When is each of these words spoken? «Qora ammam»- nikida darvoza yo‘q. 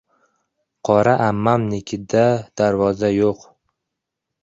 «Qora 0.89 1.13
ammam»- 1.27 1.69
nikida 1.75 2.25
darvoza 2.63 3.15
yo‘q. 3.21 3.49